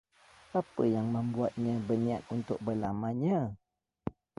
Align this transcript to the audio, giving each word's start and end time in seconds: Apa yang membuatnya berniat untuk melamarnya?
Apa 0.59 0.83
yang 0.95 1.07
membuatnya 1.15 1.75
berniat 1.87 2.23
untuk 2.35 2.57
melamarnya? 2.65 3.39